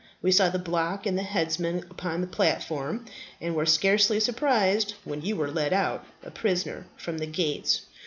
[0.19, 3.05] We saw the block and the headsman upon the platform,
[3.39, 7.81] and were scarcely surprised when you were led out, a prisoner, from the gates.